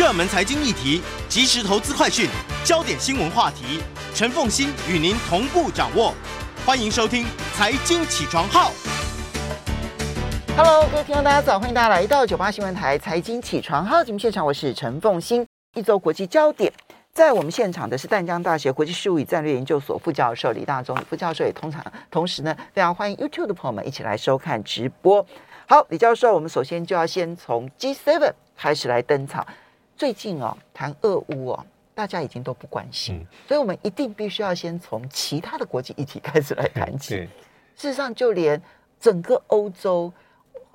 [0.00, 2.26] 热门财经议题、即时投资快讯、
[2.64, 3.82] 焦点新闻话题，
[4.14, 6.14] 陈凤欣与您同步掌握。
[6.64, 8.70] 欢迎收听《财经起床号》。
[10.56, 15.46] Hello，各位听众，大家早，欢迎大家来到九八新闻台《财经起床号》节目现场，我是陈凤欣。
[15.74, 16.72] 一周国际焦点。
[17.12, 25.26] 在我们现场的是淡江大学国际事务与战略研究所副教授李大中，副教授也通常同时呢，非常欢迎 YouTube 的朋友们一起来收看直播。
[25.66, 29.46] 好，李教授，我们首先就要先从 G7 开始来登场。
[30.00, 37.16] 最近哦，谈俄乌哦，大家已经都不关心，嗯、所以我们一定必须要先从其他的国际议题开始来谈起。
[37.76, 38.58] 事实上，就连
[38.98, 40.10] 整个欧洲，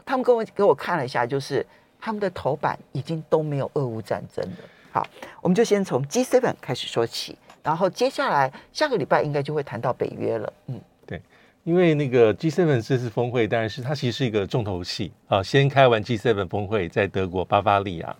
[0.06, 1.66] 他们跟我给我看了一下，就是
[2.00, 4.58] 他们的头版已经都没有俄乌战争了。
[4.92, 5.08] 好，
[5.42, 10.54] 我们就先从 G7 开始说起，然后接下来下个礼拜应该就会谈到北约了。
[10.68, 11.20] 嗯，对，
[11.64, 15.42] 因为那个 G7 这次峰会，当然是它其实是一个重头戏啊。
[15.42, 18.16] 先开完 G7 峰会，在德国巴伐利亚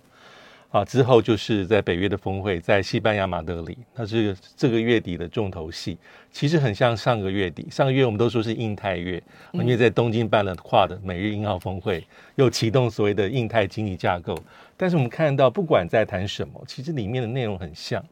[0.76, 5.96] 啊，之后就是在北约的峰会，在西班牙马德里，那是这个月底的重头戏。
[6.30, 9.22] 其实很像上个月底，上个月我们都说是印太月，
[9.54, 14.38] 因为在东京办了跨的美日印澳峰会，又启动所谓的印太经济架构。
[14.76, 18.04] 但是我们看到，不管在谈什么，其实里面的内容很像。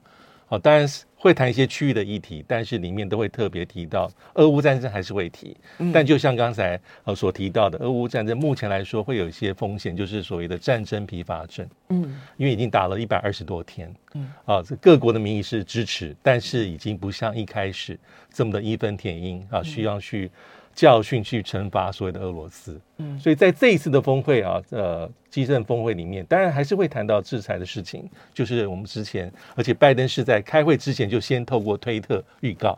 [0.46, 5.56] 好，当然是会谈一些区域的议题，但是里面都会特别提到俄乌战争还是会提。
[5.92, 11.66] 但就像刚才呃所提到的，俄乌战争目前来说会有一些风险，就是所谓的战争疲乏症。
[11.88, 13.94] 嗯，因为已经打了一百二十多天。
[14.14, 17.98] 嗯，啊，这各国的民意是支持，但是已经不像一开始
[18.30, 20.30] 这么的义愤填膺啊，需要去。
[20.74, 32.76] 教训去惩罚所谓的俄罗斯，嗯，所以在这一次的峰会啊，呃基政峰会里面，当然还是会谈到制裁的事情，就是我们之前，而且拜登是在开会之前就先透过推特预告，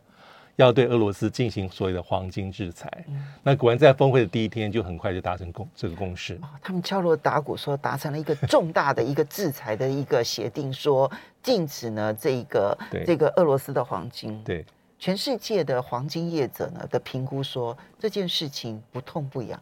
[0.57, 2.91] 要对俄罗斯进行所谓的黄金制裁。
[3.09, 6.35] 嗯，那果然在峰会的第一天就很快就达成共这个共识。
[6.43, 11.11] 哦，他们敲锣打鼓说达成了一个重大的一个制裁的一个协定，说
[11.43, 14.39] 禁止呢这个这个俄罗斯的黄金。
[14.45, 14.65] 对。
[14.99, 19.61] 全世界的黄金业者呢的评估说，这件事情不痛不痒，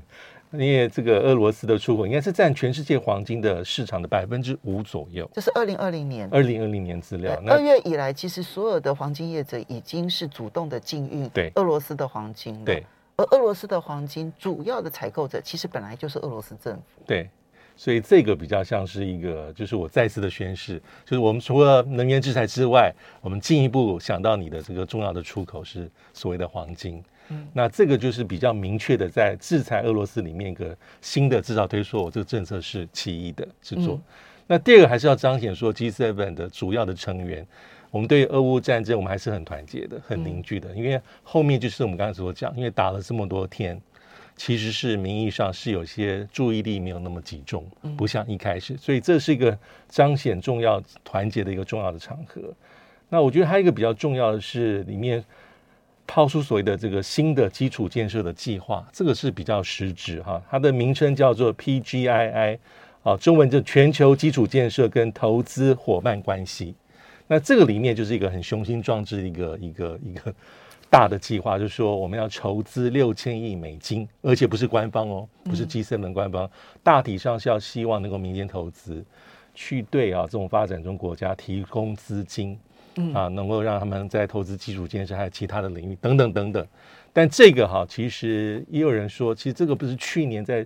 [0.52, 5.28] 因为这个俄罗斯的出口应该是占全世界黄金的市场的百分之五左右。
[5.32, 7.34] 这是二零二零年，二零二零年资料。
[7.46, 12.64] 二月以来，其实所有的黄金业者已经是主动的禁运对俄罗斯的黄金了。
[12.64, 12.84] 对，
[13.16, 17.02] 而俄罗斯的黄金主要的采购者其实本来就是俄罗斯政府。
[17.06, 17.28] 对。
[17.76, 27.02] 所以这个比较像是一个，就是我再次的宣誓，就是我们除了能源制裁之外，我们进一步想到你的这个重要的出口是所谓的黄金。
[27.30, 33.94] 嗯，那这个就是比较明确的在制裁俄罗斯里面一个新的至少推说，我这个政策是其一的制作。
[33.94, 34.02] 嗯、
[34.46, 37.46] 那第二个还是要彰显说 G7 的主要的成员，
[37.90, 43.80] 我们对俄乌战争我们还是很团结的、很凝聚的，因为后面就是我们刚才所讲，因为打了这么多天。
[44.36, 47.64] 其实是名义上是有些注意力没有那么集中，
[47.96, 49.56] 不像一开始，所以这是一个
[49.88, 52.42] 彰显重要团结的一个重要的场合。
[53.08, 55.24] 那我觉得还有一个比较重要的是，里面
[56.04, 62.58] 抛出所谓的这个新的基础建设的计划，这个是比较实质哈，它的名称叫做 PGII
[63.04, 66.74] 啊，中文就全球基础建设跟投资伙伴关系。
[67.28, 70.34] 那这个里面就是一个很雄心壮志的一个一个一个。
[70.94, 76.48] 大的计划就是说，我们要筹资六千亿美金，而且不是官方哦，不是 G7 的官方，
[76.84, 79.04] 大体上是要希望能够民间投资，
[79.56, 82.56] 去对啊这种发展中国家提供资金，
[83.12, 86.64] 啊，能够让他们在投资基础建设还有其他的领域等等等等。
[87.12, 90.64] 但这个哈，其实也有人说，其实这个不是去年在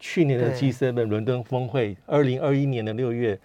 [0.00, 3.38] 去年的 G7 伦敦峰会，二零二一年的六月。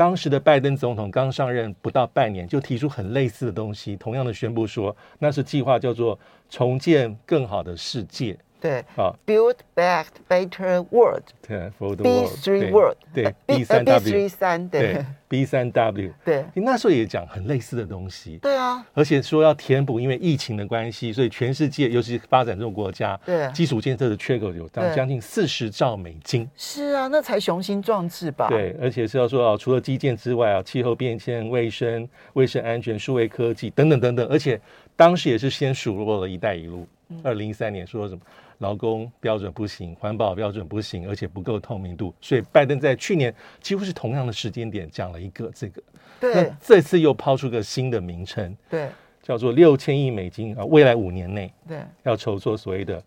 [0.00, 6.18] 当时的拜登总统刚上任不到半年，就提出很类似的东西，同样的宣布说，那是计划叫做
[6.48, 8.34] 重建更好的世界。
[8.60, 28.48] 对，啊，Build Back Better World，对，for the world，B three world，对，B 三 W，B 三，对，B 三 W， 对，你那时候也讲很类似的东西，对啊，而且说要填补因为疫情的关系，所以全世界尤其是发展中国家，对，基础建设的缺口有到将近四十兆美金，是啊，那才雄心壮志吧？
[28.48, 34.60] 对，而且是要说啊，除了基建之外啊，气候变迁、卫生、卫生安全、数位科技等等等等，而且
[34.96, 36.86] 当时也是先数落了一带一路，
[37.22, 38.20] 二零一三年说什么？
[38.60, 45.82] 劳工标准不行，环保标准不行，而且不够透明度，所以拜登在去年几乎是同样的时间点讲了一个这个，
[46.20, 48.88] 对，那这次又抛出个新的名称，对，
[49.22, 53.02] 叫做六千亿美金啊，未来五年内，对，要筹措所谓的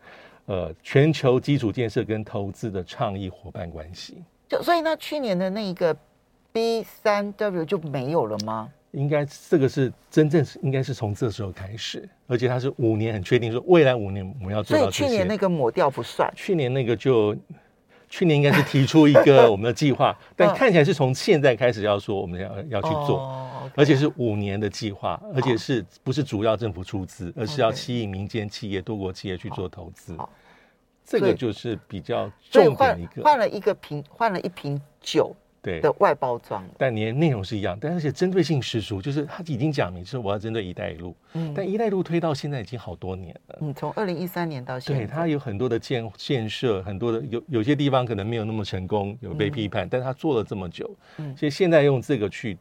[0.45, 4.23] 呃全球基础建设跟投资的倡议伙伴关系。
[4.47, 5.95] 就所以那去年的那一个
[6.51, 8.69] B 三 W 就没有了吗？
[8.94, 14.84] 应该这个是真正是应该是从这时候开始，而且它是五年很确定说未来五年我们要做到。
[14.84, 17.36] 所以去年那个抹掉不算，去年那个就
[18.07, 23.19] 去年应该是提出一个 我们的计划，但看起来是从现在开始要说我们要要去做，
[23.75, 30.16] 而且是五年的计划，而且是不是主要政府出资，而是要吸引民间企业、多国企业去做投资。
[31.04, 35.36] 这个就是比较重点一个，换了一个瓶，换了一瓶酒。
[35.63, 52.57] 对的外包装，但你的内容是一样，但而且针对性十足，就是他已经讲明说我要针对“一带一路”，嗯，但“一带一路”推到现在已经好多年了，嗯，从二零一三年到现在，对，它有很多的建建设，很多的有有些地方可能没有那么成功，有被批判，嗯、但是他做了这么久，嗯，所以现在用这个去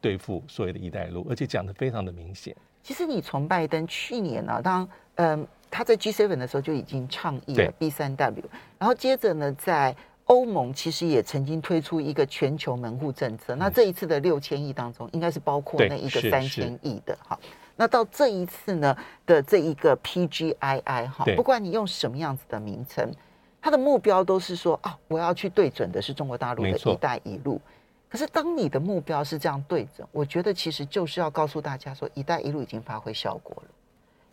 [0.00, 2.52] 对付所谓的一带一路，而且讲的非常的明显。
[2.82, 8.44] 其实你从拜登去年呢、啊，当嗯他在 G7 的时候就已经倡议了 B 三 W，
[8.76, 9.94] 然后接着呢在。
[10.30, 17.36] 欧盟其实也曾经推出一个全球门户政策，那这一次的六千亿当中，应该是包括那一个三千亿的哈。
[17.74, 18.96] 那到这一次呢
[19.26, 23.12] 的这一个 PGII 哈，不管你用什么样子的名称，
[23.60, 27.60] 它的目标都是说啊，我要去对准的是中国大陆的一带一路。
[28.08, 33.68] 可是当你的目标是这样对准，我觉得其实就是要告诉大家说，一带一路已经发挥效果了，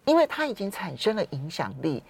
[0.05, 2.03] 因为它已经产生了影响力，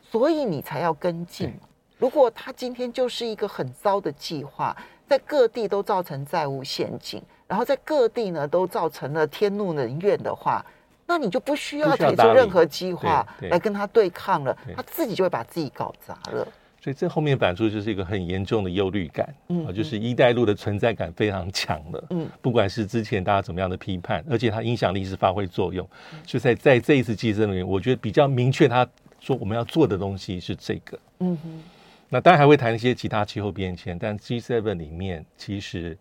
[0.00, 1.52] 所以你才要跟进。
[1.98, 4.76] 如果他今天就是一个很糟的计划，
[5.08, 10.64] 在各地都造成债务陷阱，然后在各地呢都造成了天怒人怨的话，
[11.06, 16.46] 那你就不需要提出任何计划来跟他对抗了，他自己就会把自己搞砸了。
[16.78, 25.88] 所以这后面反出就是一个很严重的忧虑感，嗯，就是“一带一路”的存在感非常强的，嗯，不管是之前大家怎么样的批判，而且它影响力是发挥作用，
[26.24, 28.86] 就在在这一次 G7 里面，我觉得比较明确，他
[29.18, 31.62] 说我们要做的东西是这个，嗯哼。
[32.08, 35.96] 那当然还会谈一些其他气候变迁，但 G7 里面其实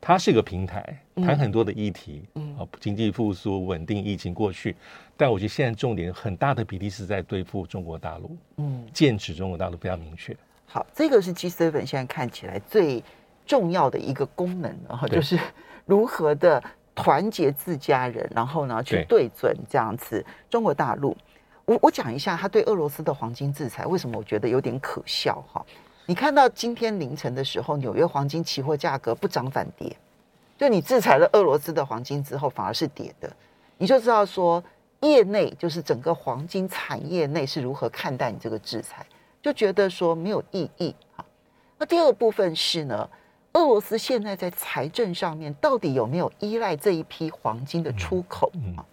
[0.00, 4.74] 它是一个平台，谈很多的议题，嗯，啊，经济复苏、稳定疫情过去，
[5.16, 10.36] 但我觉得现在重点很大的比例是在对付中国大陆，嗯，剑指中国大陆比较明确。
[10.66, 13.02] 好，这个是 G7 现在看起来最
[13.46, 15.38] 重要的一个功能，然后就是
[15.86, 16.62] 如何的
[16.96, 21.16] 团结自家人，然后呢去对准这样子中国大陆。
[21.66, 25.64] 我我讲一下他对俄罗斯的黄金制裁，为什么我觉得有点可笑哈？
[26.06, 29.96] 你看到今天凌晨的时候，纽约黄金期货价格不涨反跌，
[30.58, 33.32] 就你制裁了俄罗斯的黄金之后，反而是跌的，
[33.78, 34.62] 你就知道说
[35.00, 39.06] 业内就是整个黄金产业内是如何看待你这个制裁，
[39.42, 41.24] 就觉得说没有意义哈。
[41.78, 43.08] 那第二部分是呢，
[43.54, 48.84] 俄罗斯现在在财政上面到底有没有依赖这一批黄金的出口啊？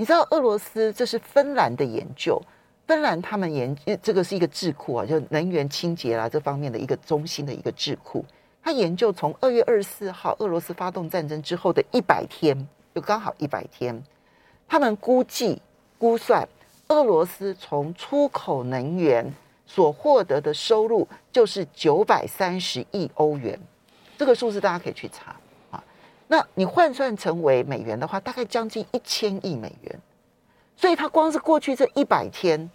[0.00, 2.40] 你知道俄罗斯这是芬兰的研究，
[2.86, 8.24] 芬兰他们研这个是一个智库啊，就能源清洁啦这方面的一个中心的一个智库。
[8.62, 14.02] 他研究从二月二十四号俄罗斯发动战争之后的一百天，就刚好一百天，
[14.66, 15.60] 他们估计
[15.98, 16.48] 估算
[16.88, 19.30] 俄罗斯从出口能源
[19.66, 23.60] 所获得的收入就是九百三十亿欧元，
[24.16, 25.36] 这个数字大家可以去查。
[26.32, 30.00] 那你换算成为美元的话，大概将近一千亿美元。
[30.76, 32.70] 所以他光是过去这一百天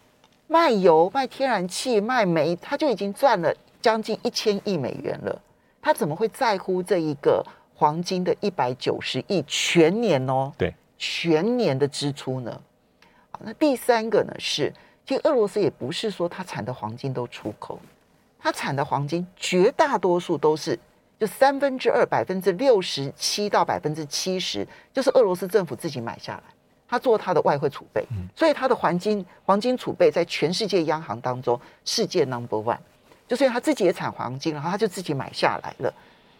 [0.47, 5.41] 卖油、卖天然气、卖煤，他就已经赚了将近一千亿美元了。
[5.81, 7.41] 他怎么会在乎这一个
[7.73, 10.51] 黄金的一百九十亿全年哦？
[10.57, 12.61] 对，全年的支出呢？
[13.31, 14.73] 好，那第三个呢是，
[15.05, 17.79] 其实俄罗斯也不是说它产的黄金都出口，
[18.37, 20.77] 它产的黄金绝大多数都是。
[21.19, 26.43] 就三分之二，百分之六十七到百分之七十，就是俄罗斯政府自己买下来，
[26.87, 28.05] 他做他的外汇储备，
[28.35, 32.77] 所以他的黄金黄金储备在全世界央行当中世界 number one，
[33.27, 35.93] 就所以他自己也产黄金，然后他就自己买下来了，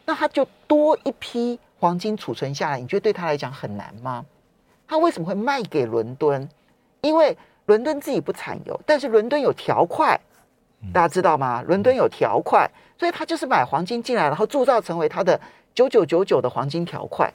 [0.06, 4.26] 那他就多一批黄金储存下来，你觉得对他来讲很难吗？
[4.88, 6.48] 他为什么会卖给伦敦？
[7.02, 10.20] 因为伦敦自己不产油，但是伦敦有条块，
[10.94, 11.62] 大家知道吗？
[11.68, 12.70] 伦敦有条块。
[12.98, 15.38] 所以他就是买黄金进来，然后铸造成为他的
[15.74, 17.30] 九九九九的黄金条块。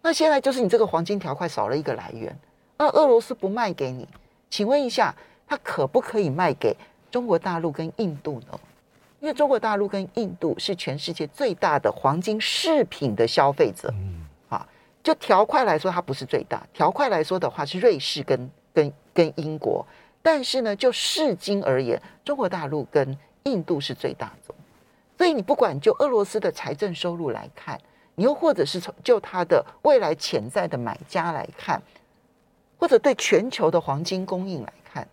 [0.00, 2.38] 那现在就是你这个黄金条块少了一个来源，
[2.78, 4.06] 那俄罗斯不卖给你，
[4.48, 5.12] 请问一下，
[5.48, 6.76] 他可不可以卖给
[7.10, 8.56] 中国大陆跟印度呢？
[9.18, 13.92] 因为中国大陆跟印度是全世界最大的黄金饰品的消费者。
[14.48, 14.64] 啊，
[15.02, 16.64] 就条块来说，它不是最大。
[16.72, 19.84] 条块来说的话，是瑞士跟跟跟英国。
[20.26, 24.52] 但是呢，就世经而言，中国大陆跟印度是最大宗，
[25.16, 27.80] 所以你不管就俄罗斯的财政收入来看，
[28.16, 31.80] 你又或者是从就它的未来潜在的买家来看，
[32.76, 35.06] 或者对全球的黄金供应来看，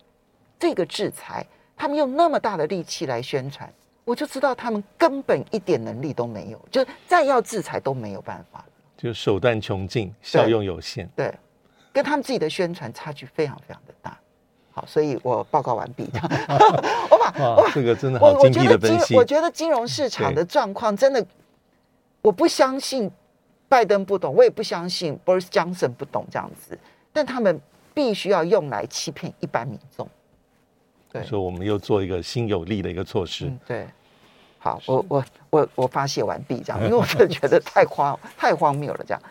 [0.58, 3.72] 这个制裁，他们用那么大的力气来宣传，
[4.04, 8.64] 我就知道他们根本一点能力都没有，就再要制裁都没有办法，
[8.96, 11.38] 就手段穷尽，效用有限，对，对，
[11.92, 14.18] 跟他们自己的宣传差距非常非常的大。
[14.76, 16.04] 好，所以我报告完毕。
[17.08, 19.14] 我把我把这个真的好精辟的分析。
[19.14, 21.24] 我觉得金融市场的状况真的，
[22.20, 23.08] 我不相信
[23.68, 26.76] 拜登不懂，我也不相信 Boris Johnson 不懂这样子，
[27.12, 27.60] 但他们
[27.94, 30.08] 必须要用来欺骗一般民众。
[31.12, 33.46] 对，所以我们又做一个新有力的一个措施。
[33.46, 33.86] 嗯、对，
[34.58, 39.22] 好，我我我我发泄完毕，这样，因为我真的觉得太荒太荒谬了，这样。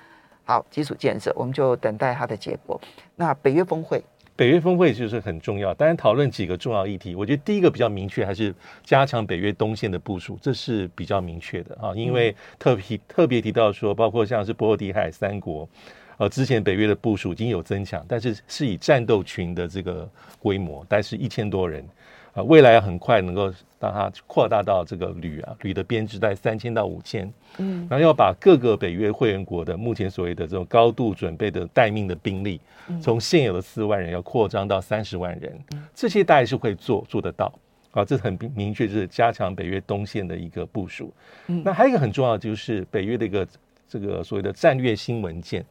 [0.46, 2.80] 好，基础建设，我们就等待它的结果。
[3.18, 4.02] 那北约峰会。
[4.36, 7.14] 北约峰会就是很重要，当然讨论几个重要议题。
[7.14, 11.94] 我觉得第一个比较明确，还是加强北约东线的部署，这是比较明确的啊。
[11.96, 15.70] 因为特别特别提到说，包括像是波罗的海三国，
[16.18, 20.10] 呃，之前北约的部署已经有增强，但是是以战斗群的这个
[20.40, 21.88] 规模，但是一千多人。
[22.34, 23.46] 啊，未来很快能够
[23.80, 32.60] 让它扩大到这个旅啊，旅的编制在三千到五千，嗯，然后要把各个北约会员国的目前所谓的这种高度准备的待命的兵力，
[33.00, 35.60] 从现有的四万人要扩张到三十万人，
[35.94, 37.54] 这些大概是会做做得到
[37.92, 41.14] 啊，这很明确，就是加强北约东线的一个部署。
[41.46, 43.48] 那还有一个很重要的就是北约的一个
[43.88, 45.64] 这个所谓的战略新文件。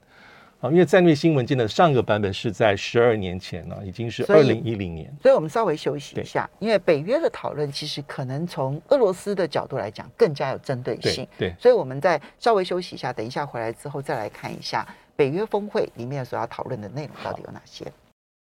[0.62, 5.22] 啊，因为战略新文件的上个版本是在十二年前呢，已经是二零一零年所。
[5.24, 11.26] 所以我们稍微休息一下，因为北约的讨论其实可能从俄罗斯的角度来讲更加有针对性。
[11.36, 17.84] 对，对，所以我们再稍微休息一下，等一下回来之后再来看一下北约峰会里面所要讨论的内容到底有哪些。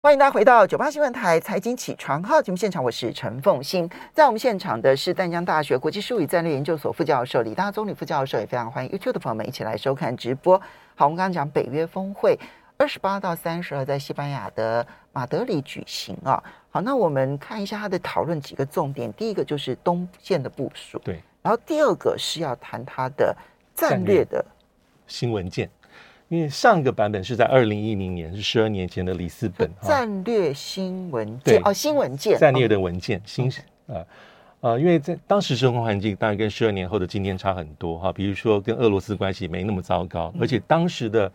[0.02, 3.90] 欢迎大家回到九八新闻台财经起床号节目现场，我是陈凤欣。
[4.14, 10.58] 在我们现场的是淡江大学国际事务与战略研究所副教授李大中李副教授，也非常欢迎 YouTube 的朋友们一起来收看直播。
[10.96, 12.40] 好，我们刚刚讲北约峰会，
[12.78, 16.42] 二十八到三十二在西班牙的马德里举行啊。
[16.70, 23.36] 好，那我们看一下他的讨论几个重点，第一个就是东线的部署，对，然后第二个是要谈他的
[23.76, 24.46] 战略的
[25.08, 25.70] 新文件。
[26.30, 33.52] 因为上个版本是在二零一零年，是十二年前的里斯本 战略新文件哦，新文件战略的文件，新
[33.88, 34.06] 啊
[34.62, 41.32] 啊，因为在当时生活环境当然跟十二年后的今天差很多哈，比如说跟俄罗斯关系没那么糟糕，而且当时的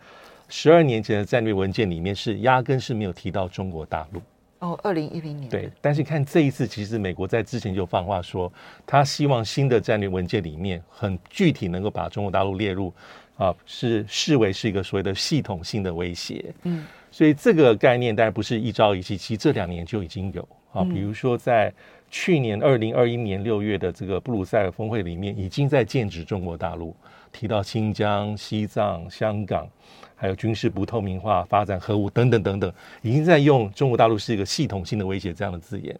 [0.47, 4.21] 十二年前的战略文件里面是压根是没有提到中国大陆。
[4.59, 5.49] 哦，二零一零年。
[5.49, 8.51] 对，但是看这一次，其实美国在之前就放话说，
[8.85, 12.93] 他希望新的战略文件里面很具体能够把中国大陆列入。
[13.37, 20.83] 啊，是视为是一个所谓的系统性的威胁，嗯，所以这个概念当然不是一朝一夕，其实这两年就已经有啊。
[20.83, 21.73] 比如说在
[22.09, 26.95] 去年二零二一年六月的这个布鲁塞尔峰会里面，已经在剑指中国大陆，
[27.33, 29.67] 提到新疆、西藏、香港，
[30.15, 35.93] 还有军事不透明化、发展核武等等等等，已经在用中国大陆是一个系统性的威胁这样的字眼。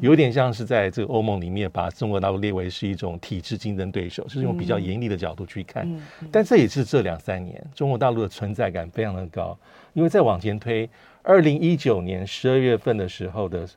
[0.00, 5.88] 有点像是在这个欧盟里面把中国大陆列为是一种体制竞争对手，是用比较严厉的角度去看。
[6.30, 9.56] 但这也是这两三年中国大陆的存在感非常的高，
[9.92, 10.88] 因为再往前推，
[11.22, 13.68] 二零一九年十二月份的时候的，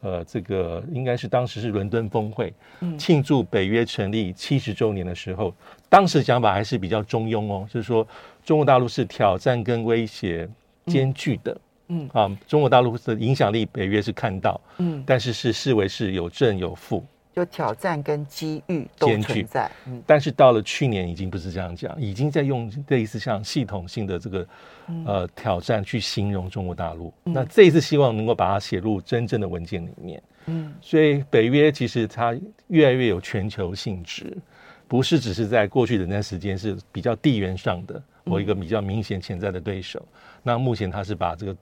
[0.00, 2.52] 呃，这个应该是当时是伦敦峰会，
[2.98, 5.52] 庆祝北约成立七十周年的时候，
[5.88, 8.06] 当时讲法还是比较中庸哦，就是说
[8.44, 10.48] 中国大陆是挑战跟威胁
[10.86, 11.56] 兼具的。
[11.88, 19.70] 嗯啊，中国大陆的影响力，北约是看到，嗯，但是是视为是有正有负，就挑战跟机遇都存在。
[19.86, 24.46] 嗯，但是到了去年已经不是这样讲，已经在用类似像系统性的这个
[25.04, 27.12] 呃挑战去形容中国大陆。
[27.22, 30.22] 那这一次希望能够把它写入真正的文件里面。
[30.46, 32.36] 嗯，所以北约其实它
[32.68, 34.36] 越来越有全球性质，
[34.88, 40.04] 不是只是在过去的那段时间是比较地缘上的某一个比较明显潜在的对手。
[40.42, 41.56] 那目前它是把这个。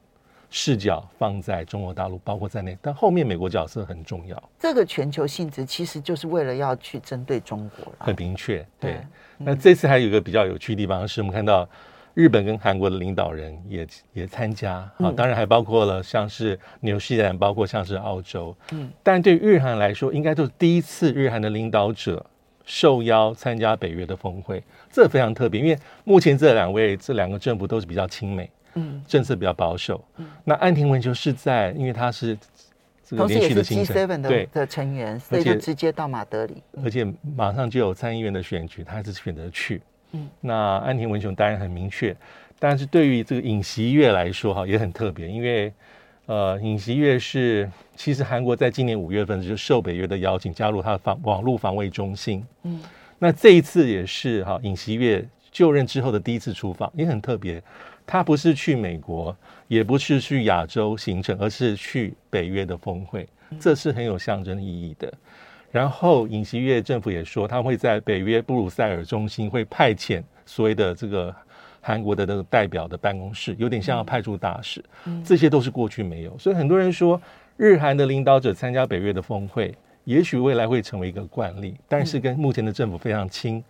[0.56, 4.40] 视角放在中国大陆，包括在内，但后面美国角色很重要。
[4.56, 8.64] 这个全球性质其实就是为了要去针对中国了，很明确。
[8.78, 9.00] 对，
[9.36, 11.68] 那这次还有一个比较有趣的地方是，我们看到
[12.14, 18.56] 日本跟韩国的领导人也也参加啊，嗯、当然还包括了像是纽西兰，包括像是澳洲。
[18.70, 22.24] 嗯，但对日韩来说，应该都是第一次日韩的领导者
[22.64, 28.48] 受邀参加北约的峰会，这非常特别，因为目前这两位这两个政府都是比较亲美。
[28.74, 30.04] 嗯，政策比较保守。
[30.16, 32.36] 嗯，那安田文雄是在，因为他是
[33.06, 39.80] 这个连续的行程，对的成员，所以就直接到马德里，而且马上就有参议院的选举，他还是选择去。
[40.12, 42.16] 嗯，那安田文雄当然很明确，
[42.58, 45.72] 但是对于这个尹锡悦来说哈，也很特别，因为
[46.26, 52.42] 呃，尹锡悦是其实韩国在今年五月份就受北约的邀请加入他的防网络防卫中心。
[52.62, 52.80] 嗯，
[53.18, 57.62] 那这一次也是哈尹锡悦就任之后的第一次出访，也很特别。
[58.06, 59.34] 他不是去美国，
[59.66, 63.26] 也不是去亚洲行程，而是去北约的峰会，
[63.58, 65.12] 这是很有象征意义的。
[65.70, 71.34] 然后尹锡悦政府也说，他会在北约布鲁塞尔中心会派遣所谓的这个
[71.80, 74.84] 韩国的那个代表的办公室，有点像要派驻大使。
[75.24, 77.20] 这些都是过去没有，所以很多人说，
[77.56, 83.64] 日韩的领导者参加北约的峰会，也许未来会成为一个惯例，但是跟目前的政府非常亲，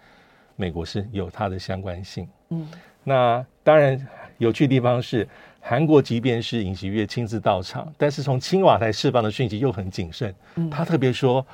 [0.57, 2.29] 美国是有它的相关性。
[2.51, 2.69] 嗯，
[3.05, 4.05] 那当然。
[4.39, 5.27] 有趣的地方是，
[5.61, 10.35] 韩国即便是尹锡悦亲自到场，但是从青瓦台释放的讯息又很谨慎。
[10.71, 11.45] 他特别说：“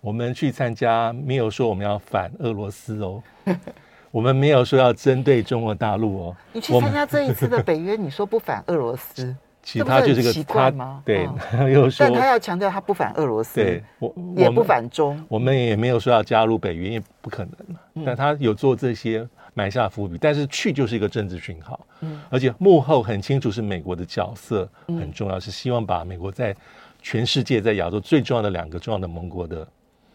[0.00, 3.22] 我们去参加，没有说我们要反俄罗斯哦，
[4.10, 11.02] 我们没有说要针对中国大陆哦。”你去参加这一次的北约，你说不反俄罗斯， 其他就是个奇怪吗？
[11.04, 17.78] 对，嗯、 又说，但他要强调他不反俄罗斯，对，我也不反中，我们也没有说要加入北约，因为不可能嘛。
[18.04, 19.28] 但他有做这些。
[19.54, 26.54] 埋下伏笔，但是去就是一个政治讯号，嗯，而且幕后很清楚是美国的角色很重要，嗯、是希望把美国在
[27.02, 29.66] 全世界在亚洲最重要的两个重要的盟国的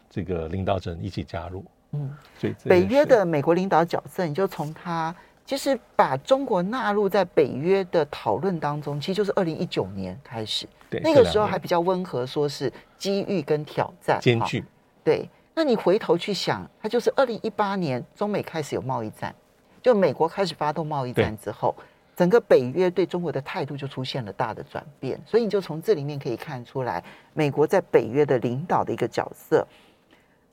[0.10, 5.13] 这个领导者一起加入，嗯，所以北约的美国领导角色，你就从他
[5.46, 14.20] 其实把中国纳入在北约的讨论当中，其实就是二零一九年开始，对，那个时候还比较温和，说是机遇跟挑战。
[14.22, 14.63] 艰巨，
[15.04, 15.30] 对。
[15.58, 19.34] 那你回头去想，它就是二零一八年中美开始有贸易战，
[19.82, 21.74] 就美国开始发动贸易战之后，
[22.14, 25.18] 整个北约对中国的态度就出现了大的转变。
[25.26, 27.02] 所以你就从这里面可以看出来，
[27.34, 29.66] 美国在北约的领导的一个角色。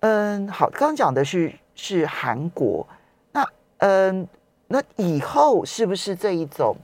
[0.00, 2.86] 嗯，好，刚刚讲的是是韩国，
[3.32, 4.28] 那嗯，
[4.68, 6.76] 那以后是不是这一种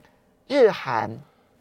[0.49, 1.09] 日韩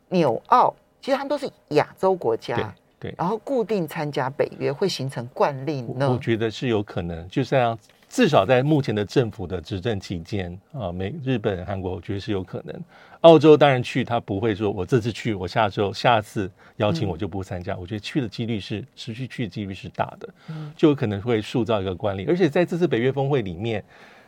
[0.09, 2.73] 纽澳，其实他们都是亚洲国家。
[2.99, 6.11] 对，然后固定参加北约会形成惯例呢？
[6.11, 7.77] 我觉得是有可能，就这样，
[8.09, 12.75] 至少在目前的政府的执政期间啊，美、日本、韩国，我觉得是有可能。
[13.21, 17.73] 澳洲当然去，他不会说我这次去，我下周下次邀请我就不参加。
[17.73, 20.29] 嗯、我觉得去的几率是持续去的几率是大的，
[20.75, 22.25] 就有可能会塑造一个惯例。
[22.27, 23.83] 而且在这次北约峰会里面，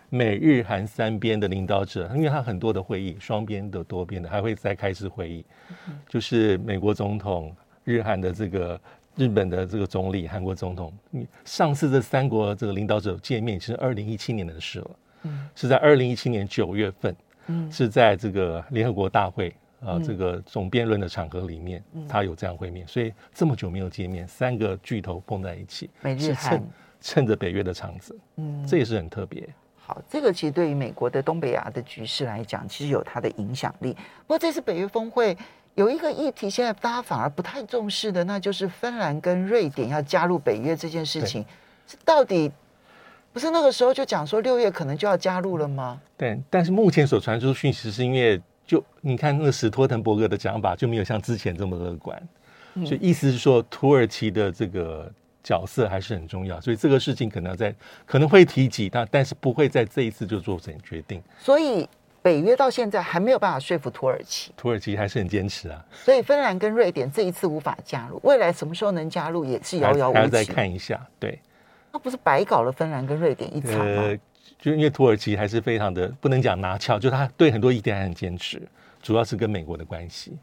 [0.09, 5.45] 美日韩三边的领导者，因为他很多的会议，双边的、多边的，还会再开次会议，
[6.07, 7.55] 就是美国总统。
[7.89, 8.79] 日韩的这个
[9.15, 14.91] 日本的这个总理，韩国总统，你上次这三国这个领导者见面是二零一七年的事了，
[15.23, 17.15] 嗯，是在二零一七年九月份，
[17.47, 19.49] 嗯，是在这个联合国大会
[19.81, 26.63] 啊、呃、这个总辩论的场合里面，他有这样会面，所以这么久没有见面，三个巨头碰在一起，美日韩
[27.01, 29.49] 趁着北约的场子，嗯，这也是很特别。
[29.75, 33.93] 好，这个其实对于美国的东北亚的局势来讲，其实有它的影响力。
[33.93, 35.35] 不过这次北约峰会。
[35.79, 41.45] 有一个议题，现在大家反而不太重视的，那就是芬兰跟瑞典要加入北约这件事情，
[42.03, 42.51] 到底
[43.31, 45.97] 不是那个时候就讲说六月可能就要加入了吗？
[46.17, 52.21] 对，但是目前所传出讯息是因为，就你看那个史托滕伯格的讲法就没有像之前这么乐观，
[52.73, 55.09] 嗯、所以意思是说土耳其的这个
[55.41, 57.73] 角色还是很重要，所以这个事情可能在
[58.05, 61.87] 可能会提及，但但是不会在这一次就做成决定，所以。
[62.21, 65.85] 北约到现在还没有办法说服土耳其，土耳其还是很坚持啊。
[65.91, 70.17] 所以芬兰跟瑞典这一次无法加入，未来什么时候能加入也是遥遥无期。
[70.17, 71.39] 还要再看一下，对。
[71.91, 74.03] 那不是白搞了芬兰跟瑞典一场吗？
[74.03, 74.19] 呃，
[74.59, 78.61] 就因为土耳其还是非常的不能讲拿翘，就他对很多议题还很坚持，
[79.01, 80.37] 主要是跟美国的关系。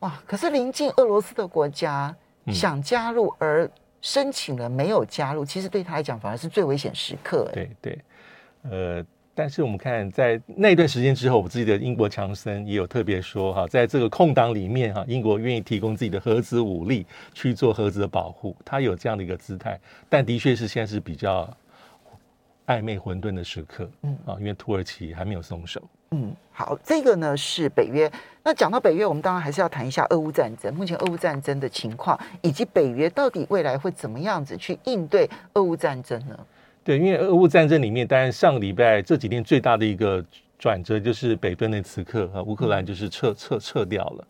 [0.00, 0.22] 哇！
[0.26, 2.14] 可是临近俄罗斯的国家
[2.48, 3.68] 想加入而
[4.02, 7.48] 申请了没有加入，嗯、其实对他来讲反而是最危险时刻。
[7.54, 7.98] 对对，
[8.62, 9.04] 呃。
[9.40, 19.80] 但是我们看，在那段时间之后，我记得英国强森也有特别说哈，在这个空档里面哈，英国愿意提供自己的核子武力去做核子的保护，他有这样的一个姿态。
[20.10, 21.48] 但的确是现在是比较
[22.66, 25.82] 暧昧混沌的时刻，嗯啊，因为土耳其还没有松手。
[26.10, 28.12] 嗯，好，这个呢是北约。
[28.44, 36.38] 那讲到北约，我们当然还是要谈一下俄乌战争，目前俄乌战争的情况，以及北约到底未来会怎么样子去应对俄乌战争呢？
[36.82, 40.24] 对，因为俄乌战争里面，当然上个礼拜这几天最大的一个
[40.58, 44.26] 转折就是北顿内茨克和乌克兰就是撤撤撤掉了。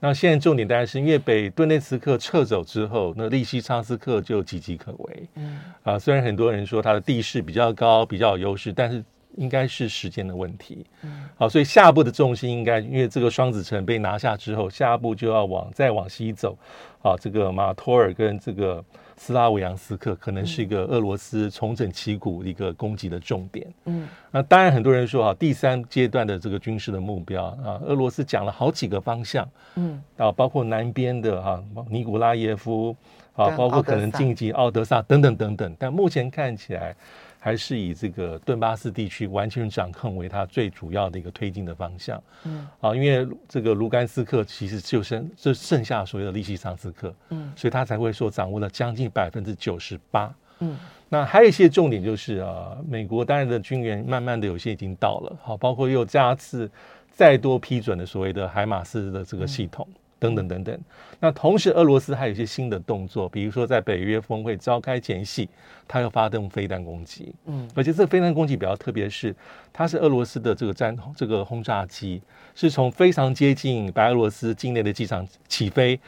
[0.00, 5.28] 那现在重点当然是因为北顿内茨克撤走之后，那利西昌斯克就岌岌可危。
[5.34, 9.04] 嗯，啊，虽然很多人说它的地势比较高，比较有优势，但是
[9.36, 10.86] 应该是时间的问题。
[11.02, 16.56] 嗯，好，所以下一步的重心应该，因为这个双子城被拿下之后，下一步就要往再往西走。
[17.02, 18.82] 啊，这个马托尔跟这个。
[19.22, 23.66] 斯拉维扬斯克可能是一个俄罗斯重整旗鼓一个攻击的重点。
[23.84, 29.46] 嗯，那当然很多人说啊，第三阶段的这个军事的目标啊，俄罗斯讲了好几个方向。
[29.74, 32.96] 嗯，啊，包括南边的哈、啊、尼古拉耶夫
[33.34, 35.76] 啊，包括可能晋级奥德萨等等等等。
[35.78, 36.96] 但目前看起来。
[37.42, 42.22] 还是以这个顿巴斯地区完全掌控为它最主要的一个推进的方向。
[42.44, 50.32] 嗯，啊，因为这个卢甘斯克其实就剩就剩下所谓的利西桑斯克，嗯，所以他才会说掌握了将近百分之九十八。
[50.58, 50.76] 嗯，
[51.08, 56.70] 那还有一些重点就是啊，美国当然的军援慢慢的有些已经到了，好，包括又加次
[57.10, 59.88] 再多批准的所谓的海马斯的这个系统。
[59.88, 60.78] 嗯等等等等，
[61.18, 65.48] 那同时俄罗斯还有一些新的动作，比如说在北约峰会召开前夕，
[65.88, 69.34] 它要发动飞弹攻击，嗯，而且这个飞弹攻击比较特别的是，
[69.72, 72.20] 它是俄罗斯的这个战这个轰炸机
[72.54, 75.98] 是从非常接近白俄罗斯境内的机场起飞，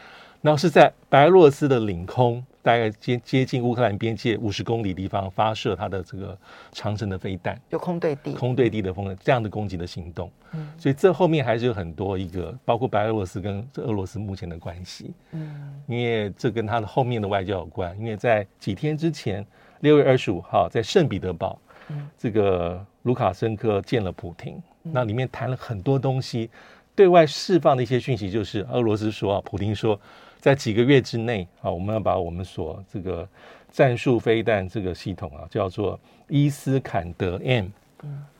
[0.42, 2.44] 然后是在白俄罗斯的领空。
[2.62, 6.38] 大概接接近乌克兰边界五十公里地方发射它的这个
[6.70, 10.30] 长程的飞弹，有空对地，空对地的风这样的攻击的行动。
[10.52, 15.12] 嗯，所以这后面还是有很多一个，包括白俄罗斯跟这俄罗斯目前的关系。
[15.32, 17.98] 嗯，因为这跟它的后面的外交有关。
[17.98, 19.44] 因为在几天之前，
[19.80, 26.48] 六月二十五号在圣彼得堡，嗯，这个卢卡申科见了普亭，嗯，那里面谈了很多东西，
[26.94, 29.98] 对外释放的一些讯息就是俄罗斯说啊，普京说。
[30.42, 33.28] 在几个月之内啊，我们要把我们所这个
[33.70, 37.66] 战术飞弹这个系统啊，叫做伊斯坎德 M，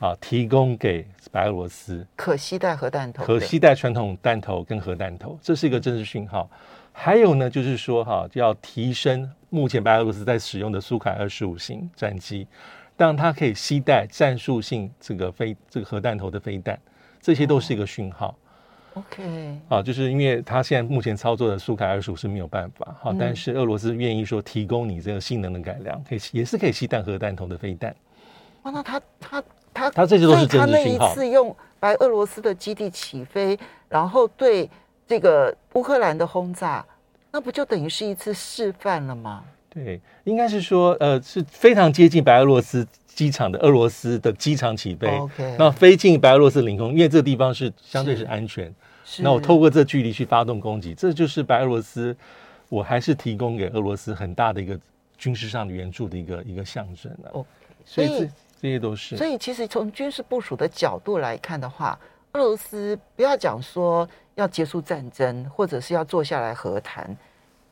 [0.01, 6.51] 啊，提供给白俄罗斯可携带核弹头，可携带传统弹头跟核弹头，这是一个政治讯号。
[6.91, 12.49] 还有呢，就是说哈，就要提升目前白俄罗斯在使用的苏凯二十五型战机，
[12.97, 16.77] 让它可以携带战术性这个飞这个核弹头的飞弹，
[17.21, 18.37] 这些都是一个讯号。
[18.94, 27.94] OK，啊，就是因为他现在目前操作的苏凯二十五是没有办法，好，但是俄罗斯愿意说提供你这个性能的改良，可以也是可以吸弹核弹头的飞弹。
[28.62, 31.07] 哇，那他他他他这些都是政治信号。
[31.07, 34.68] 他那一次用白俄罗斯的基地起飞，然后对
[35.07, 36.85] 这个乌克兰的轰炸，
[37.31, 39.42] 那不就等于是一次示范了吗？
[39.72, 42.87] 对，应该是说，呃，是非常接近白俄罗斯。
[43.14, 45.54] 机场的俄罗斯的机场起飞，Okay.
[45.58, 48.74] 那飞进白俄罗斯领空，因为这个地方是相对是安全。
[49.18, 52.16] 那我透过这距离去发动攻击，这就是白俄罗斯，
[52.70, 54.80] 我还是提供给俄罗斯很大的一个
[55.18, 57.28] 军事上的援助的一个一个象征啊。
[57.35, 57.44] Okay.
[57.85, 58.26] 所以这
[58.62, 59.14] 这些都是。
[59.18, 62.00] 所以其实从军事部署的角度来看的话，
[62.32, 67.14] 俄罗斯不要讲说要结束战争，或者是要坐下来和谈，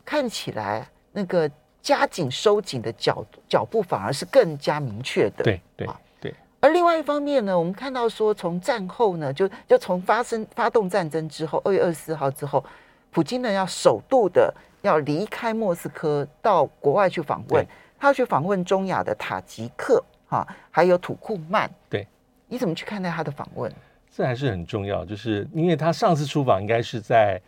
[0.05, 1.51] 看起来那个。
[1.83, 5.45] 加紧收紧的脚脚步反而是更加明确的。
[5.45, 5.89] 对对
[6.21, 6.35] 对。
[6.61, 12.63] 而另外一方面呢，我们看到说，从战后呢，就就从发生发动战争之后，二月二十四号之后，
[13.11, 17.67] 普京呢要首度的要离开莫斯科到国外去访问，
[17.99, 21.71] 他要去访问中亚的塔吉克哈，还有土库曼。
[21.89, 22.07] 对，
[22.47, 23.73] 你怎么去看待他的访问？
[24.15, 27.41] 这还是很重要，就是因为他上次出访应该是在。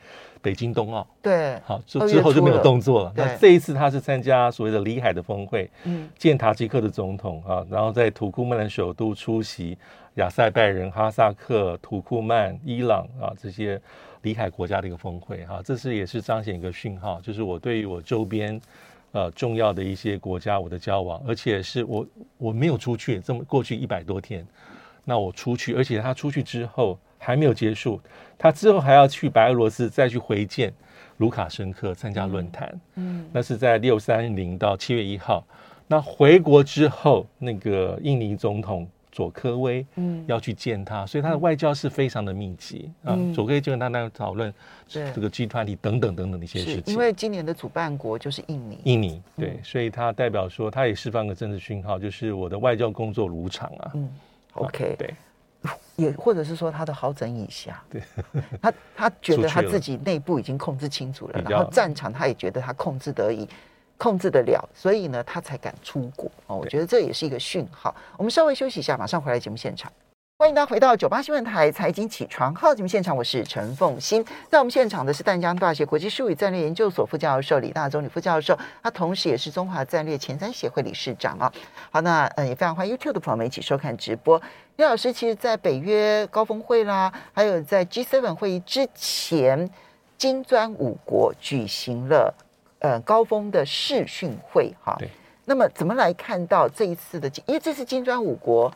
[0.42, 3.12] 北京冬奥对，好，之之后就没有动作了。
[3.16, 9.78] 那这一次他是参加所谓的里海的峰会，嗯，见塔吉克的总统啊，然后在土库曼的首都出席
[10.16, 13.80] 亚塞拜人、哈萨克、土库曼、伊朗啊这些
[14.22, 18.60] 里海国家的一个峰会哈，这是也是彰显一个讯号，就是我对于我周边
[19.12, 22.04] 呃重要的一些国家我的交往，而且是我
[22.36, 24.44] 我没有出去这么过去一百多天，
[25.04, 26.98] 那我出去，而且他出去之后。
[27.24, 28.00] 还没有结束，
[28.36, 30.72] 他之后还要去白俄罗斯再去回见
[31.18, 35.44] 卢卡申科参加论坛，嗯，那是在六三零到七月一号。
[35.86, 43.14] 那回国之后，那个印尼总统佐科威，嗯，要去见他，所以他的外交是非常的密集啊。
[43.34, 44.52] 佐科威就跟他那讨论
[44.88, 46.94] 这个集团里等等等等的一些事情。
[46.94, 53.90] 因为今年的主办国就是印尼，印尼对，所以他代表说他也释放个政治讯号，就是我的外交工作如常啊。
[53.94, 54.08] 嗯
[54.54, 55.14] ，OK，对。
[55.96, 58.02] 也或者是说他的好整以暇，对，
[58.60, 63.48] 他他觉得他自己内部已经控制清楚了，然后战场他也觉得他控制得以，
[63.98, 66.56] 控制得了，所以呢他才敢出国哦。
[66.56, 67.94] 我觉得这也是一个讯号。
[68.16, 69.92] 我们稍微休息一下，马上回来节目现场。
[70.42, 74.24] 欢迎大家回到九八新闻台财经起床号节目现场，我是陈凤欣。
[74.50, 81.52] 在我们现场的是淡江大学国际事务与战略研究所副教授李大中李副教授，他同时也是中华战略前瞻协会理事长啊。
[81.92, 84.36] 好，那嗯也非常欢迎 YouTube 的朋友们一起收看直播。
[84.74, 89.70] 李老师，其实，在北约高峰会啦，还有在 G7 会议之前，
[90.18, 92.34] 金砖五国举行了
[92.80, 94.96] 呃高峰的视讯会哈。
[94.98, 95.08] 对。
[95.44, 97.30] 那么，怎么来看到这一次的？
[97.46, 98.74] 因为这次金砖五国。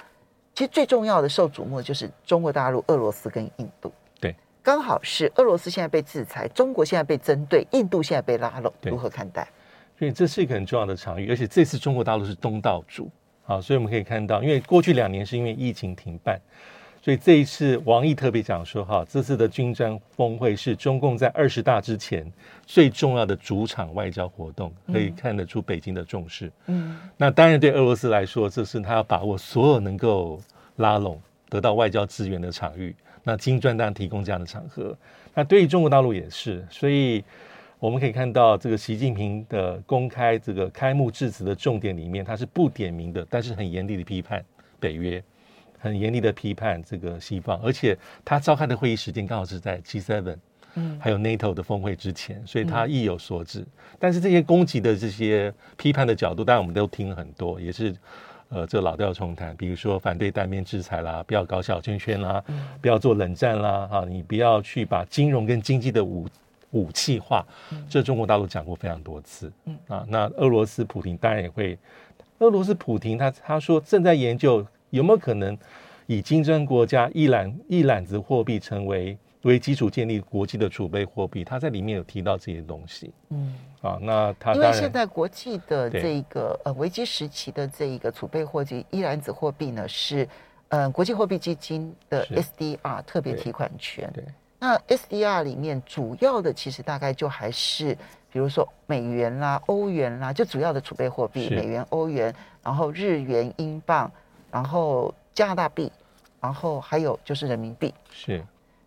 [0.56, 3.92] 其实最重要的受瞩目的就是中国大陆、俄罗斯跟印度。
[4.18, 9.46] 对，刚好是俄罗斯现在被制裁，中国现在被针对，印度现在被拉拢，如何看待？
[9.98, 13.10] 所以这是一个很重要的场域，而且这次中国大陆是东道主
[13.46, 16.40] 啊，所以我们可以看到，因为过去两年是因为疫情停办，
[17.06, 22.28] 所以这一次王毅特别讲说，哈，这次的军砖峰会是中共在二十大之前
[22.66, 26.50] 最重要的主场外交活动，可以看得出北京的重视。
[26.66, 30.42] 嗯，那当然对俄罗斯来说，这是他要把握所有能够
[30.78, 32.92] 拉拢、得到外交资源的场域。
[33.22, 34.92] 那金砖当然提供这样的场合，
[35.32, 37.22] 那对于中国大陆也是，所以。
[37.78, 44.42] 我们可以看到，这个习近平的公开这个开幕致辞的重点里面，他是不点名的，但是很严厉的批判
[44.80, 45.22] 北约，
[45.78, 50.36] 很严厉的批判这个西方，而且他召开的会议时间刚好是在 G7，
[50.74, 53.64] 嗯，还有 NATO 的峰会之前，所以他意有所指。
[53.98, 57.94] 但是这些攻击的这些批判的角度，当然我们都听了很多，也是
[58.48, 62.42] 呃这老调重弹，比如说反对单边制裁啦，不要搞小圈圈啦，
[62.80, 66.26] 不要做冷战啦，哈，你不要去把金融跟经济的武。
[66.72, 67.46] 武器化，
[67.88, 69.50] 这中国大陆讲过非常多次。
[69.64, 71.78] 嗯啊，那俄罗斯普京当然也会。
[72.40, 75.56] 俄罗斯普亭他他说正在研究有没有可能
[76.06, 81.44] 以金砖国家一揽一揽子货币成为为基础建立国际的储备货币。
[81.44, 83.12] 他在里面有提到这些东西。
[83.30, 90.24] 嗯啊，那他因为现在国际的这个呃危机时期的这一个储备货币一揽子货币呢是
[90.68, 94.10] 嗯、呃、国际货币基金的 SDR 特别提款权。
[94.12, 94.24] 对。
[94.24, 97.94] 对那 SDR 里面主要的其实大概就还是，
[98.32, 104.10] 比如说美元啦、欧元啦，就主要的储备货币，美元、欧元，然后日元、英镑，
[104.56, 105.92] 然后加拿大币，
[106.40, 107.92] 然后还有就是人民币。
[108.10, 108.42] 是。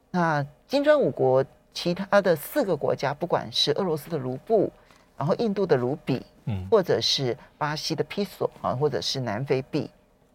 [0.10, 4.72] 那金砖五国其他的四个国家，不管是俄罗斯的卢布，
[5.16, 9.88] 然后印度的卢比，嗯，或者是巴西的比索啊，或者是南非币，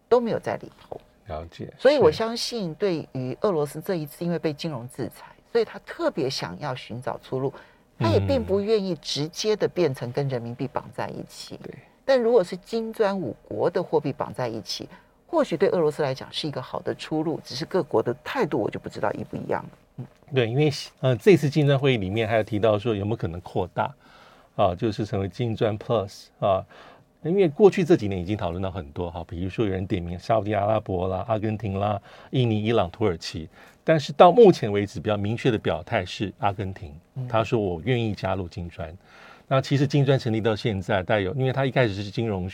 [0.07, 1.01] 都没有在里头。
[1.25, 7.53] 了解，所以我相信，对于俄罗斯这一次，因为被金融制裁，所以他特别想要寻找出路，
[7.99, 11.59] 他也并不愿意直接的变成跟人民币绑在一起。
[11.61, 14.87] 对，但如果是金砖五国的货币绑在一起，
[15.27, 19.69] 或许对俄罗斯来讲是一个好的出路，只是各国的态度我就不知道一不一样了。
[19.97, 23.93] 嗯，对，因为呃，这次金砖会议里面还有提到说，有没有可能扩大
[24.55, 26.65] 啊，就是成为金砖 Plus 啊。
[27.23, 33.49] 因为过去这几年已经讨论到很多哈，比如说有人点名沙乌地阿拉伯啦、阿根廷啦、印尼、伊朗、土耳其，
[33.83, 36.93] 但是到目前为止比较明确的表态是阿根廷，
[37.27, 38.95] 他说我愿意加入金砖。
[39.47, 42.47] 那其实金砖成立到现在带有，因为他一开始是金融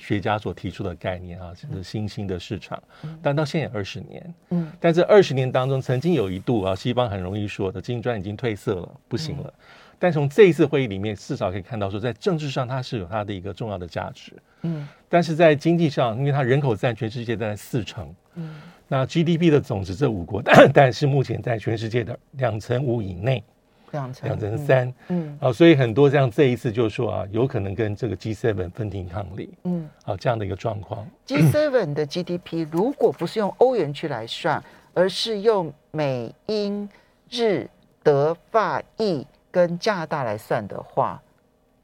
[0.00, 2.82] 学家所提出的概念啊，是新兴的市场，
[3.22, 9.52] 但到现在二十年，嗯，但这二十年当中曾经有一度啊，西方很容易说的金砖已经褪色了，不行了。
[9.98, 14.32] 但从这一次会议里面，至少可以看到说，在政治上它是有它的一个重要的价值。
[14.62, 18.56] 嗯，但是在经济上，因为它人口占全世界在四成，嗯，
[18.88, 23.44] 那 GDP 的总值这五国，但是目前在全世界的两成五以内，
[23.92, 31.06] 两成两成三，嗯，啊，所以很多像这一次就是说啊，有可能跟这个 G7 分庭抗礼，嗯，啊，这样的一个状况。
[31.26, 34.62] G7 的 GDP 如果不是用欧元区来算，
[34.94, 36.88] 而是用美英
[37.28, 37.68] 日
[38.02, 39.26] 德法意。
[39.52, 41.20] 跟加拿大来算的话，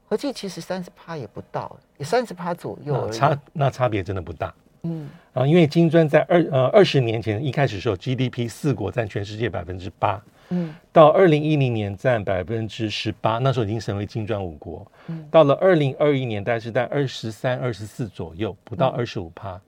[0.07, 3.11] 合计其实三十趴也不到，也三十趴左右而已。
[3.11, 4.55] 差那差别真的不大。
[4.83, 10.17] 嗯啊，因为金砖在二呃二十年前一开始的时候，GDP 四国占全世界百分之八，
[10.49, 14.89] 嗯，到二零一零年占百分之十八，那时候已经成为金砖五国。
[15.07, 19.59] 嗯，到了二零二一年，大概是在二十三、二十四左右，不到二十五趴，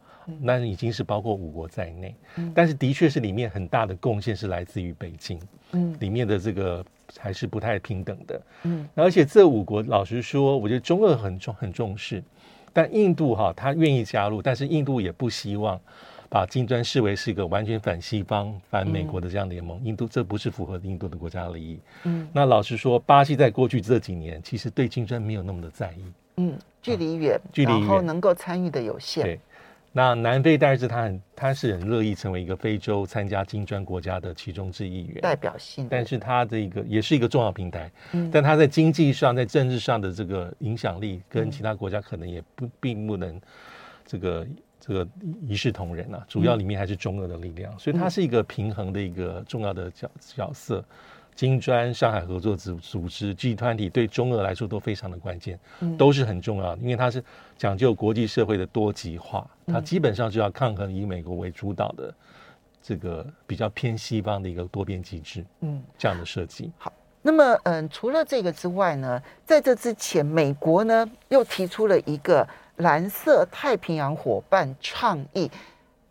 [0.41, 2.15] 那已经是包括五国在内。
[2.35, 5.39] 嗯，但是的确是里面很大的贡献是来自于北京。
[5.71, 6.85] 嗯，里面的这个。
[7.17, 12.23] 还是不太平等的，嗯，而且这五国老实说，我觉得中俄很重很重视，
[12.71, 15.81] 但印度哈，他愿意加入，但是印度也不希望
[16.29, 19.83] 把金砖视为是一个完全反西方、反美国的这样联盟。
[19.83, 22.29] 印度这不是符合印度的国家利益，嗯。
[22.31, 26.03] 那老实说，巴西在过去这几年其实对金砖没有那么的在意，
[26.37, 29.39] 嗯，距离远，距离远，然后能够参与的有限，对。
[29.91, 35.87] 那南非，但是他很，他是很乐意成为一个非洲参加金砖国家的其中之一员，代表性。
[35.89, 43.41] 但是他的一个也是一个重要平台，嗯，但他在经济上、在政治上的这个影响力，跟其他国家可能也不并不能
[44.05, 44.45] 这个
[44.79, 45.07] 这个
[45.47, 46.25] 一视同仁啊。
[46.27, 50.83] 主要里面还是中俄的力量，所以它是一个平衡的一个重要的角角色。
[51.35, 55.57] 金砖、上海合作组组织、G 团体对中俄来说都非常的关键，
[55.97, 57.23] 都是很重要的，因为它是
[57.57, 62.13] 讲究国际社会的多极化，它基本上就要抗衡以美国为主导的
[62.81, 66.69] 这个比较偏西方的一个多边机制，嗯，这样的设计。
[66.77, 72.45] 好，那么嗯，除了这个之外呢，在这之前，美国呢又提出了一个
[72.79, 75.49] 蓝色太平洋伙伴倡议。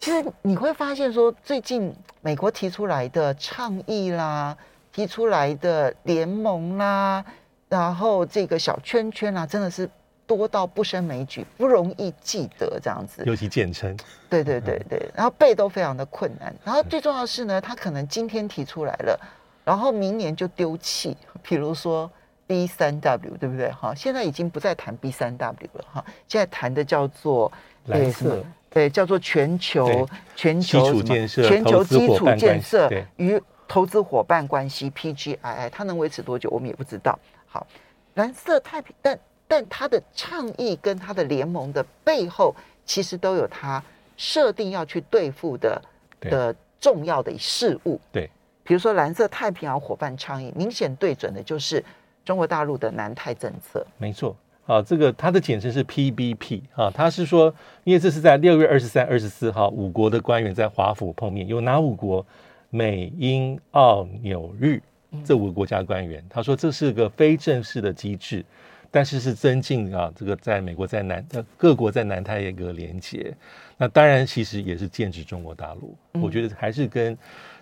[0.01, 4.57] 其实你会发现说，最近美国提出来的倡议啦。
[4.91, 7.25] 提出来的联盟啦，
[7.69, 9.89] 然后这个小圈圈啦，真的是
[10.27, 13.23] 多到不胜枚举，不容易记得这样子。
[13.25, 13.97] 尤其简称。
[14.29, 16.53] 对对对对，然后背都非常的困难。
[16.65, 19.21] 然后最重要的是呢，他可能今天提出来了，
[19.65, 21.17] 然后明年就丢弃。
[21.45, 22.11] 比如说
[22.49, 23.71] B 三 W，对不对？
[23.71, 27.53] 哈，现在已经不再谈 B 三 W 了哈，现在谈的叫做
[27.85, 37.19] 蓝色，对，叫做全球全球基础建设，全球基础建设与投资伙伴关系 PGII，它能维持多久，我们也不知道。
[37.47, 37.67] 好，
[38.15, 42.57] 蓝色太平，但但它的倡议跟它的联盟的背后，
[42.87, 43.83] 其实都有它
[44.17, 45.83] 设定要去对付的
[46.21, 48.01] 的重要的事物。
[48.11, 48.31] 对，
[48.65, 51.85] 比如说蓝色太平洋伙伴倡议，明显对准的就是
[52.29, 53.87] 中国大陆的南太政策。
[53.97, 54.37] 没错，
[54.67, 62.27] 啊，这个它的简称是 PBP 啊，它是说，因为这是在六月二十三、二十四号五国的官员在华府碰面，有哪五国？
[62.69, 64.79] 美、英、澳、纽、日
[65.25, 68.45] 这五个国家官员，他说这是个非正式的机制，
[68.91, 73.35] 但是是增进啊这个在美国在南呃各国在南太一个连接。
[73.79, 75.97] 那当然其实也是剑指中国大陆。
[76.21, 77.17] 我觉得还是跟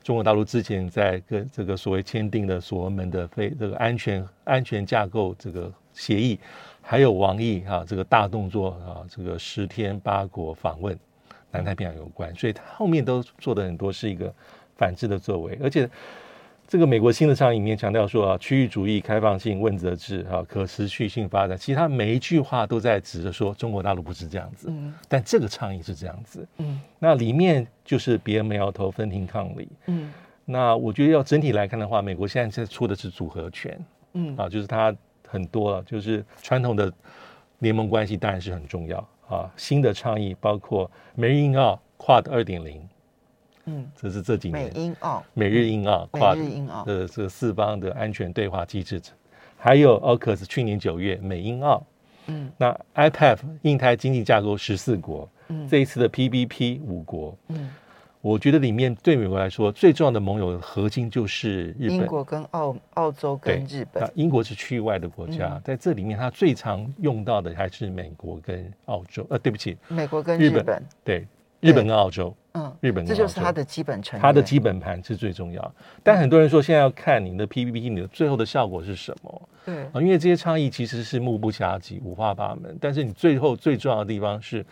[0.06, 6.38] 中国大陆之前在跟这个所谓签订的所罗门的非这个安全安全架构这个协议，
[6.80, 10.96] 还有王毅啊这个大动作啊这个十天八国访问
[11.50, 14.32] 南太平洋有关，所以他后面都做的很多是一个。
[14.78, 15.88] 反制的作为，而且
[16.68, 30.12] 这个美国新的倡议里面强调说啊，区域主义、开放性、问责制啊，可持续性发展，其实他每一句话都在指着说中国大陆不是这样子，嗯，但这个倡议是这样子，嗯，那里面就是别没摇头，分庭抗礼，嗯，
[30.44, 33.78] 那我觉得要整体来看的话，美国现在在出的是组合拳，
[34.14, 34.36] 嗯。
[34.36, 34.92] 啊，就是它
[35.28, 36.92] 很多了，就是传统的
[37.60, 38.98] 联盟关系当然是很重要。
[39.28, 42.80] 啊，新的倡议包括美日印澳 QUAD 二点零。
[43.66, 44.64] 嗯，这是这几年。
[44.64, 46.84] 美英澳、美日英澳跨日英澳。
[46.84, 49.00] 的这个四方的安全对话机制，
[49.58, 51.84] 还有 AUKUS 去年九月美英澳，
[52.26, 57.70] 嗯，那 IPEF 印太经济架构十四国，嗯，这一次的 PBP 五国，嗯，
[58.20, 64.02] 我觉得里面对美国来说最重要的盟友的核心就是日本、英国跟澳澳洲跟日本。
[64.02, 69.26] 那英国是区域外的国家，在这里面它最常用到的还是美国跟澳洲。
[69.30, 70.82] 呃，对不起，美国跟日本，日本。
[71.02, 71.26] 对。
[71.60, 75.74] 日本跟澳洲，嗯，日本跟澳洲，这就是它的基本成，它的基本盘是最重要。
[76.02, 79.48] 但很多人说，现在要看你的 PPT，你的最后的效果是什么？
[79.64, 82.76] 对啊，因为这些倡议其实是目不暇及、五花八门。
[82.80, 84.64] 但是你最后最重要的地方是，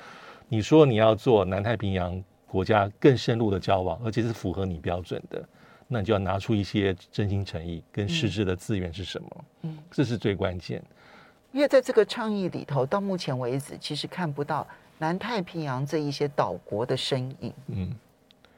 [0.49, 5.43] 你说你要做南太平洋国家更深入的交往，而且是符合你标准的，
[5.89, 9.45] 那你就要拿出一些真心诚意跟实质的资源是什么？
[9.63, 10.83] 嗯，这是最关键。
[11.51, 14.67] 因为在这个倡议里头，到目前为止，其实看不到。
[14.99, 17.95] 南太平洋这一些岛国的身影，嗯，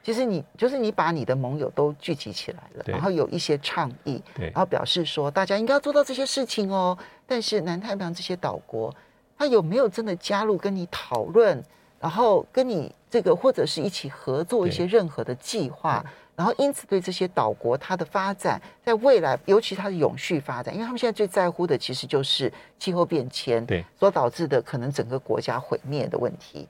[0.03, 6.97] 其实你就是你把你的盟友都聚集起来了，然后有一些倡议，对，然后表示说大家应该要做到这些事情哦。
[7.25, 8.93] 但是南太平洋这些岛国，
[9.37, 11.61] 他有没有真的加入跟你讨论，
[11.99, 16.03] 然后跟你这个或者是一起合作一些任何的计划？
[16.35, 26.67] 然后，因此对这些岛国，它的发展在未来，尤其它的永续发展，因为他们现在最在乎的其实就是气候变迁对所导致的可能整个国家毁灭的问题。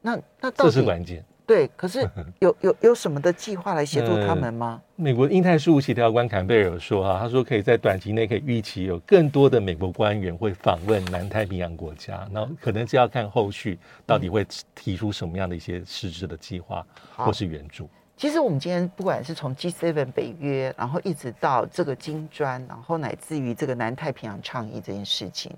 [0.00, 1.22] 那那到底这是关键。
[1.52, 2.08] 对，可是
[2.40, 4.80] 有有有什么的计划来协助他们吗？
[4.96, 16.82] 呃、美国印太事务协调官坎贝尔说啊，他说可以在短期内可以预期有更多的美国官员会访问南太平洋国家，然后可能是要看后续到底会提出什么样的一些实质的计划
[17.14, 17.86] 或是援助。
[18.16, 25.52] 其实我们今天不管是从 G7 北约，然后一直到这个金砖，然后乃至于这个南太平洋倡议这件事情，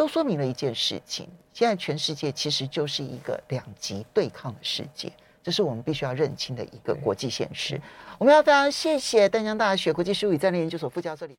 [0.00, 7.78] 都说明了一件事情：现在全世界其实就是一个两极对抗的世界，这是我们必须要认清的一个国际现实。
[8.16, 11.28] 我们要非常谢谢淡江大学国际事务与战略研究所副教授李。